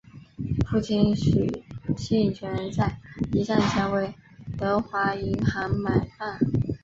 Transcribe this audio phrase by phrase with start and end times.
[0.65, 1.63] 父亲许
[1.95, 2.99] 杏泉在
[3.33, 4.11] 一战前为
[4.57, 6.39] 德华银行买办。